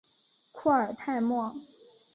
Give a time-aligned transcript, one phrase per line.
[0.51, 1.53] 库尔泰莫。